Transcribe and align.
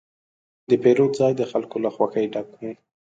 د 0.69 0.71
پیرود 0.83 1.11
ځای 1.19 1.31
د 1.37 1.41
خلکو 1.51 1.77
له 1.83 1.89
خوښې 1.95 2.23
ډک 2.33 2.47
و. 2.59 2.61